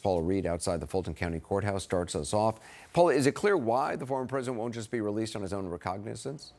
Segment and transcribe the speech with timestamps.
[0.00, 2.60] Paula Reid outside the Fulton County Courthouse starts us off.
[2.92, 5.66] Paula, is it clear why the former president won't just be released on his own
[5.66, 6.52] recognizance?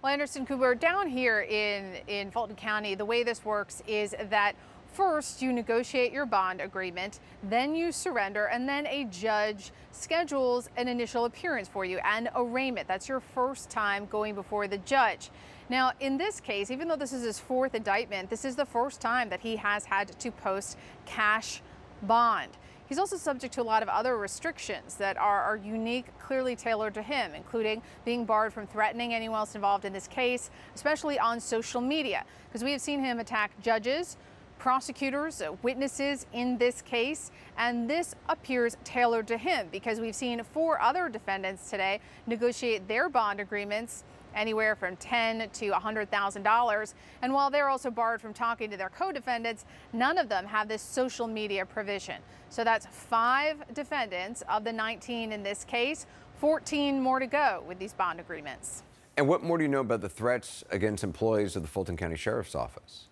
[0.00, 4.56] Well, Anderson Cooper, down here in, in Fulton County, the way this works is that
[4.94, 10.86] First, you negotiate your bond agreement, then you surrender, and then a judge schedules an
[10.86, 12.86] initial appearance for you and arraignment.
[12.86, 15.30] That's your first time going before the judge.
[15.68, 19.00] Now, in this case, even though this is his fourth indictment, this is the first
[19.00, 21.60] time that he has had to post cash
[22.02, 22.52] bond.
[22.86, 26.94] He's also subject to a lot of other restrictions that are, are, unique, clearly tailored
[26.94, 31.40] to him, including being barred from threatening anyone else involved in this case, especially on
[31.40, 34.18] social media, because we have seen him attack judges,
[34.64, 40.80] prosecutors, witnesses in this case, and this appears tailored to him because we've seen four
[40.80, 46.94] other defendants today negotiate their bond agreements anywhere from ten to $100,000.
[47.20, 50.80] And while they're also barred from talking to their co-defendants, none of them have this
[50.80, 52.22] social media provision.
[52.48, 56.06] So that's five defendants of the 19 in this case,
[56.38, 58.82] 14 more to go with these bond agreements.
[59.18, 62.16] And what more do you know about the threats against employees of the Fulton County
[62.16, 63.08] Sheriff's Office?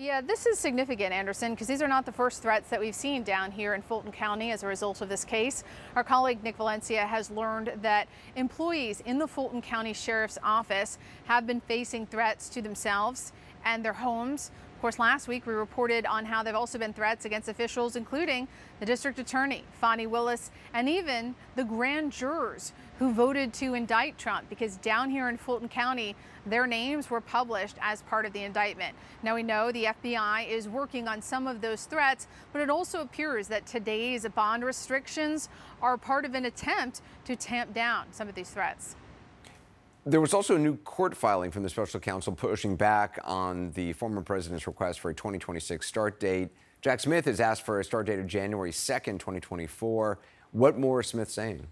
[0.00, 3.22] Yeah, this is significant, Anderson, because these are not the first threats that we've seen
[3.22, 5.62] down here in Fulton County as a result of this case.
[5.94, 11.46] Our colleague Nick Valencia has learned that employees in the Fulton County Sheriff's Office have
[11.46, 14.50] been facing threats to themselves and their homes.
[14.74, 17.94] Of course, last week we reported on how there have also been threats against officials,
[17.94, 18.48] including
[18.78, 24.46] the district attorney, Fani Willis, and even the grand jurors who voted to indict Trump
[24.50, 28.94] because down here in Fulton County, their names were published as part of the indictment.
[29.22, 33.00] Now we know the FBI is working on some of those threats, but it also
[33.00, 35.48] appears that today's bond restrictions
[35.80, 38.96] are part of an attempt to tamp down some of these threats.
[40.04, 43.94] There was also a new court filing from the special counsel pushing back on the
[43.94, 46.50] former president's request for a 2026 start date.
[46.82, 50.18] Jack Smith has asked for a start date of January 2nd, 2024.
[50.52, 51.66] What more is Smith saying?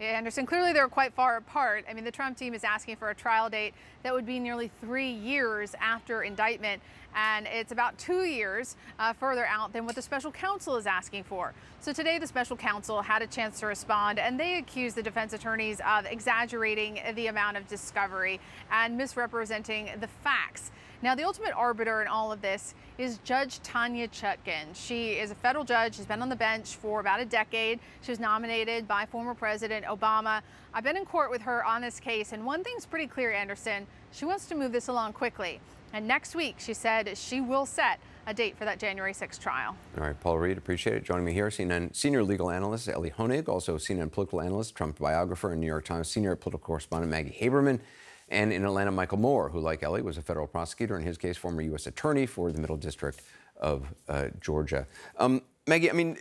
[0.00, 1.84] Anderson, clearly they're quite far apart.
[1.88, 4.70] I mean, the Trump team is asking for a trial date that would be nearly
[4.80, 6.82] three years after indictment,
[7.14, 11.24] and it's about two years uh, further out than what the special counsel is asking
[11.24, 11.54] for.
[11.80, 15.32] So today, the special counsel had a chance to respond, and they accused the defense
[15.32, 18.40] attorneys of exaggerating the amount of discovery
[18.72, 20.72] and misrepresenting the facts.
[21.04, 24.68] Now, the ultimate arbiter in all of this is Judge Tanya Chutkan.
[24.72, 25.96] She is a federal judge.
[25.96, 27.78] She's been on the bench for about a decade.
[28.00, 30.40] She was nominated by former President Obama.
[30.72, 33.86] I've been in court with her on this case, and one thing's pretty clear, Anderson.
[34.12, 35.60] She wants to move this along quickly.
[35.92, 39.76] And next week, she said she will set a date for that January 6th trial.
[39.98, 41.04] All right, Paul Reid, appreciate it.
[41.04, 45.52] Joining me here, CNN senior legal analyst Elie Honig, also CNN political analyst, Trump biographer,
[45.52, 47.80] and New York Times senior political correspondent Maggie Haberman.
[48.28, 51.36] And in Atlanta, Michael Moore, who, like Elie, was a federal prosecutor, in his case,
[51.36, 51.86] former U.S.
[51.86, 53.20] attorney for the Middle District
[53.56, 54.86] of uh, Georgia.
[55.18, 56.16] Um, Maggie, I mean,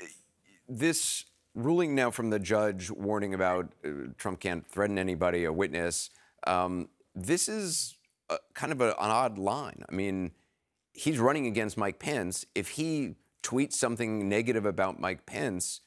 [0.67, 1.25] this
[1.55, 6.09] ruling now from the judge warning about uh, Trump can't threaten anybody, a witness,
[6.47, 7.95] um, this is
[8.29, 9.83] a, kind of a, an odd line.
[9.87, 10.31] I mean,
[10.93, 12.45] he's running against Mike Pence.
[12.55, 15.81] If he tweets something negative about Mike Pence,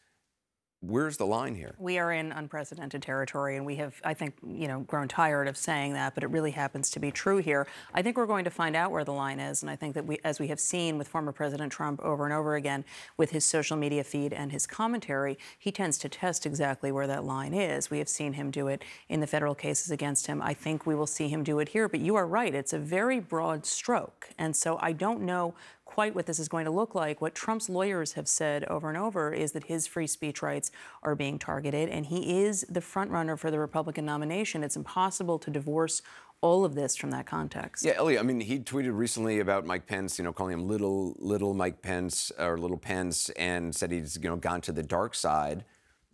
[0.89, 1.75] Where's the line here?
[1.79, 5.57] We are in unprecedented territory, and we have, I think, you know, grown tired of
[5.57, 7.67] saying that, but it really happens to be true here.
[7.93, 10.07] I think we're going to find out where the line is, and I think that
[10.07, 12.85] we, as we have seen with former President Trump over and over again,
[13.17, 17.25] with his social media feed and his commentary, he tends to test exactly where that
[17.25, 17.91] line is.
[17.91, 20.41] We have seen him do it in the federal cases against him.
[20.41, 22.55] I think we will see him do it here, but you are right.
[22.55, 25.55] It's a very broad stroke, and so I don't know
[25.97, 27.23] quite what this is going to look like.
[27.23, 30.71] What Trump's lawyers have said over and over is that his free speech rights
[31.03, 34.63] are being targeted, and he is the frontrunner for the Republican nomination.
[34.63, 36.03] It's impossible to divorce
[36.43, 37.83] all of this from that context.
[37.83, 41.17] Yeah, Elie, I mean, he tweeted recently about Mike Pence, you know, calling him little,
[41.19, 45.15] little Mike Pence or little Pence, and said he's, you know, gone to the dark
[45.15, 45.65] side.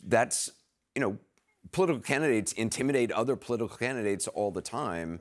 [0.01, 0.49] That's,
[0.95, 1.19] you know,
[1.73, 5.19] political candidates intimidate other political candidates all the time.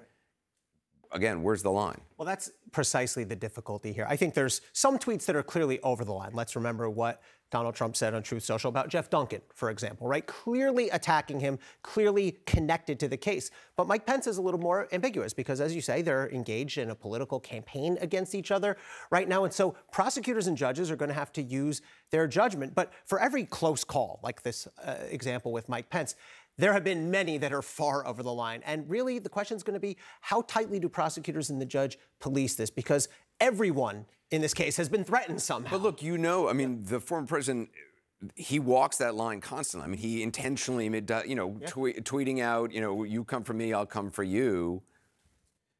[1.13, 1.99] Again, where's the line?
[2.17, 4.05] Well, that's precisely the difficulty here.
[4.09, 6.31] I think there's some tweets that are clearly over the line.
[6.34, 7.22] Let's remember what
[7.52, 10.25] Donald Trump said on Truth Social about Geoff Duncan, for example, right?
[10.25, 13.52] Clearly attacking him, clearly connected to the case.
[13.75, 16.90] But Mike Pence is a little more ambiguous because, as you say, they're engaged in
[16.90, 18.78] a political campaign against each other
[19.11, 19.43] right now.
[19.43, 22.73] And so prosecutors and judges are going to have to use their judgment.
[22.73, 26.16] But for every close call, like this uh, example with Mike Pence,
[26.58, 28.62] there have been many that are far over the line.
[28.66, 31.98] And really, the question is going to be how tightly do prosecutors and the judge
[32.20, 32.70] police this?
[32.70, 33.09] Because
[33.40, 35.72] everyone in this case has been threatened somehow.
[35.72, 37.70] But look, you know, I mean, the former president
[38.36, 39.86] he walks that line constantly.
[39.86, 41.68] I mean, he intentionally, you know, yeah.
[41.68, 44.84] tweeting out, you know, you come for me, I'll come for you.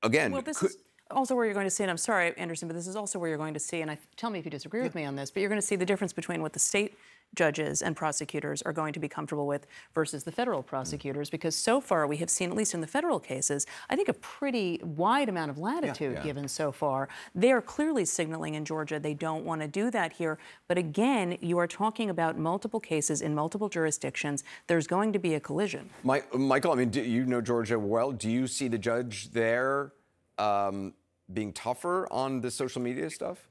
[0.04, 0.78] Again, well, this could, is
[1.12, 3.30] also where you're going to see, and I'm sorry, Anderson, but this is also where
[3.30, 4.86] you're going to see, and I, tell me if you disagree yeah.
[4.86, 6.98] with me on this, but you're going to see the difference between what the state
[7.36, 11.80] judges and prosecutors are going to be comfortable with versus the federal prosecutors because so
[11.80, 15.30] far we have seen at least in the federal cases i think a pretty wide
[15.30, 16.24] amount of latitude yeah, yeah.
[16.24, 17.08] given so far.
[17.34, 20.38] They are clearly signaling in georgia they don't want to do that here
[20.68, 24.44] but again you are talking about multiple cases in multiple jurisdictions.
[24.68, 25.90] There's going to be a collision.
[26.04, 28.12] Michael i mean you know georgia well?
[28.12, 29.94] Do you see the judge there
[30.38, 30.94] um,
[31.34, 33.48] being tougher on the social media stuff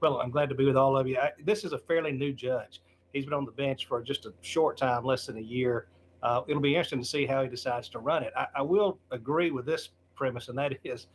[0.00, 1.18] well, I'm glad to be with all of you.
[1.18, 2.82] I, this is a fairly new judge.
[3.12, 5.88] He's been on the bench for just a short time, less than a year.
[6.22, 8.32] Uh, it'll be interesting to see how he decides to run it.
[8.36, 11.06] I, I will agree with this premise, and that is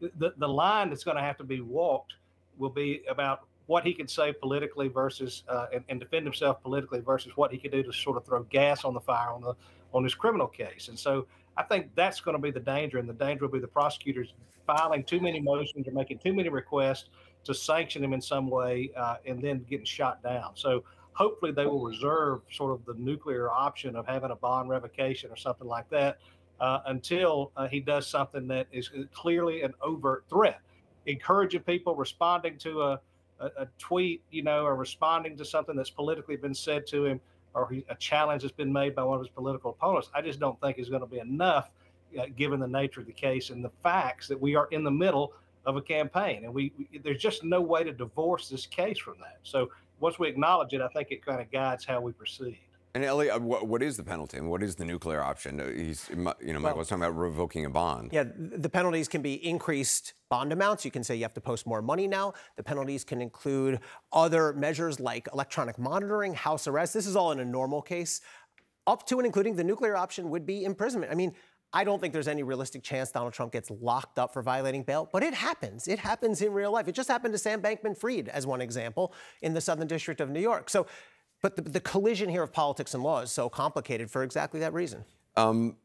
[0.00, 2.14] the, the line that's going to have to be walked
[2.56, 7.00] will be about what he can say politically versus uh, and, and, defend himself politically
[7.00, 9.54] versus what he could do to sort of throw gas on the fire on the
[9.92, 10.88] on his criminal case.
[10.88, 11.26] And so
[11.60, 14.32] I think that's going to be the danger, and the danger will be the prosecutors
[14.66, 17.10] filing too many motions or making too many requests
[17.44, 20.52] to sanction him in some way uh, and then getting shot down.
[20.54, 25.30] So hopefully they will reserve sort of the nuclear option of having a bond revocation
[25.30, 26.16] or something like that
[26.60, 30.60] uh, until uh, he does something that is clearly an overt threat.
[31.04, 33.00] Encouraging people responding to a,
[33.38, 37.20] a, a tweet, you know, or responding to something that's politically been said to him
[37.54, 40.40] or he, a challenge that's been made by one of his political opponents, I just
[40.40, 41.70] don't think is going to be enough
[42.18, 44.90] uh, given the nature of the case and the facts that we are in the
[44.90, 45.32] middle
[45.66, 49.16] of a campaign, and we, we, there's just no way to divorce this case from
[49.20, 49.38] that.
[49.42, 49.70] So
[50.00, 52.58] once we acknowledge it, I think it kind of guides how we proceed.
[52.94, 55.60] And Elie, uh, what, what is the penalty and what is the nuclear option?
[55.60, 58.10] Uh, he's, you know, Michael well, was talking about revoking a bond.
[58.12, 60.84] Yeah, the penalties can be increased bond amounts.
[60.84, 62.34] You can say you have to post more money now.
[62.56, 63.80] The penalties can include
[64.12, 66.92] other measures like electronic monitoring, house arrest.
[66.94, 68.20] This is all in a normal case.
[68.86, 71.12] Up to and including the nuclear option would be imprisonment.
[71.12, 71.34] I mean,
[71.72, 75.08] I don't think there's any realistic chance Donald Trump gets locked up for violating bail,
[75.12, 75.86] but it happens.
[75.86, 76.88] It happens in real life.
[76.88, 80.30] It just happened to Sam Bankman Fried, as one example, in the Southern District of
[80.30, 80.68] New York.
[80.68, 80.86] So,
[81.42, 84.72] but the, the collision here of politics and law is so complicated for exactly that
[84.72, 85.04] reason.
[85.36, 85.76] Um,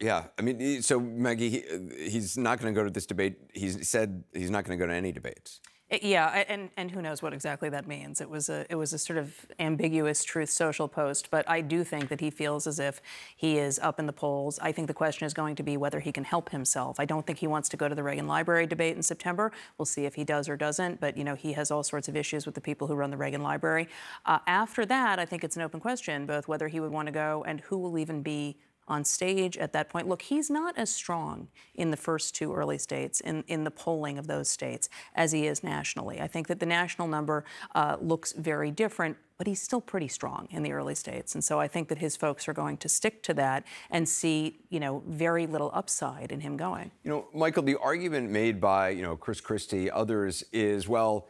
[0.00, 3.38] yeah, I mean, so Maggie, he, he's not going to go to this debate.
[3.52, 5.60] He's said he's not going to go to any debates.
[5.88, 8.20] Yeah, and, and who knows what exactly that means.
[8.20, 11.84] It was a it was a sort of ambiguous truth social post, but I do
[11.84, 13.00] think that he feels as if
[13.36, 14.58] he is up in the polls.
[14.60, 16.98] I think the question is going to be whether he can help himself.
[16.98, 19.52] I don't think he wants to go to the Reagan Library debate in September.
[19.78, 22.16] We'll see if he does or doesn't, but you know he has all sorts of
[22.16, 23.88] issues with the people who run the Reagan Library.
[24.24, 27.12] Uh, after that, I think it's an open question both whether he would want to
[27.12, 28.56] go and who will even be
[28.88, 30.08] on stage at that point.
[30.08, 34.18] Look, he's not as strong in the first two early states, in, in the polling
[34.18, 36.20] of those states, as he is nationally.
[36.20, 37.44] I think that the national number
[37.74, 41.34] uh, looks very different, but he's still pretty strong in the early states.
[41.34, 44.60] And so I think that his folks are going to stick to that and see,
[44.70, 46.90] you know, very little upside in him going.
[47.04, 51.28] You know, Michael, the argument made by, you know, Chris Christie, others is, well,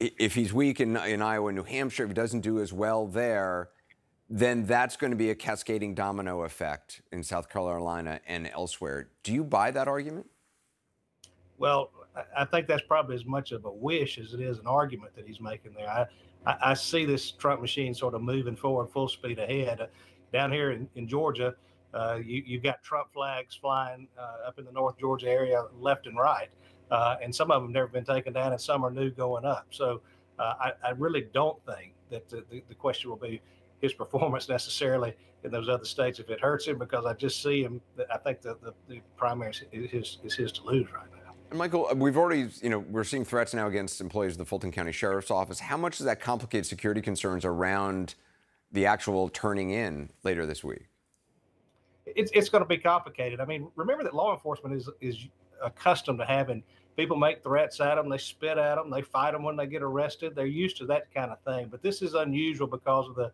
[0.00, 3.06] if he's weak in, in Iowa and New Hampshire, if he doesn't do as well
[3.06, 3.68] there,
[4.34, 9.10] then that's going to be a cascading domino effect in South Carolina and elsewhere.
[9.22, 10.26] Do you buy that argument?
[11.58, 11.90] Well,
[12.34, 15.26] I think that's probably as much of a wish as it is an argument that
[15.26, 15.86] he's making there.
[15.86, 16.06] I,
[16.46, 19.82] I, see this Trump machine sort of moving forward full speed ahead.
[19.82, 19.86] Uh,
[20.32, 21.54] down here in, in Georgia,
[21.92, 26.06] uh, you, you've got Trump flags flying uh, up in the North Georgia area left
[26.06, 26.48] and right.
[26.90, 29.66] Uh, and some of them never been taken down and some are new going up.
[29.70, 30.00] So
[30.38, 33.40] uh, I, I, really don't think that the, the, the question will be
[33.82, 37.62] his performance necessarily in those other states if it hurts him because I just see
[37.62, 37.82] him.
[38.12, 41.32] I think the, the, the primary is his, is his to lose right now.
[41.50, 44.46] And Michael, uh, we've already, you know, we're seeing threats now against employees of the
[44.46, 45.60] Fulton County Sheriff's Office.
[45.60, 48.14] How much does that complicate security concerns around
[48.70, 50.86] the actual turning in later this week?
[52.06, 53.40] It's, it's going to be complicated.
[53.40, 55.28] I mean, remember that law enforcement is is
[55.62, 56.62] accustomed to having
[56.96, 59.82] people make threats at them, they spit at them, they fight them when they get
[59.82, 60.34] arrested.
[60.34, 61.68] They're used to that kind of thing.
[61.70, 63.32] But this is unusual because of the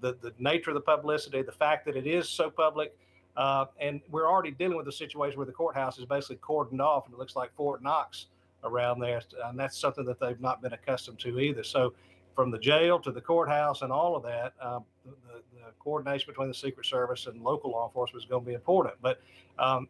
[0.00, 2.96] the, the nature of the publicity, the fact that it is so public.
[3.36, 7.06] Uh, and we're already dealing with a situation where the courthouse is basically cordoned off
[7.06, 8.26] and it looks like Fort Knox
[8.62, 9.20] around there.
[9.44, 11.64] And that's something that they've not been accustomed to either.
[11.64, 11.94] So,
[12.34, 16.48] from the jail to the courthouse and all of that, uh, the, the, coordination between
[16.48, 18.96] the Secret Service and local law enforcement is going to be important.
[19.02, 19.20] But
[19.58, 19.88] um,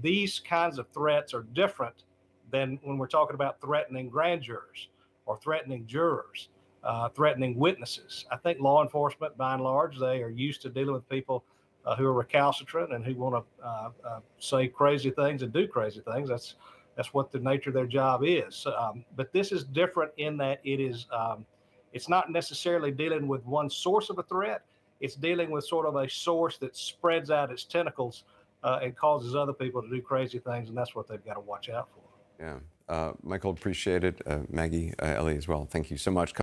[0.00, 2.04] these kinds of threats are different
[2.52, 4.88] than when we're talking about threatening grand jurors
[5.26, 6.48] or threatening jurors
[6.84, 8.24] uh, threatening witnesses.
[8.30, 11.44] I think law enforcement, by and large, they are used to dealing with people
[11.84, 15.66] uh, who are recalcitrant and who want to uh, uh, say crazy things and do
[15.66, 16.28] crazy things.
[16.28, 16.54] That's
[16.96, 18.66] that's what the nature of their job is.
[18.76, 21.46] Um, but this is different in that it is um,
[21.92, 24.62] it's not necessarily dealing with one source of a threat.
[25.00, 28.24] It's dealing with sort of a source that spreads out its tentacles
[28.62, 31.40] uh, it causes other people to do crazy things, and that's what they've got to
[31.40, 32.02] watch out for.
[32.42, 32.58] Yeah.
[32.88, 34.20] Uh, Michael, appreciate it.
[34.26, 35.66] Uh, Maggie, uh, Elie as well.
[35.70, 36.34] Thank you so much.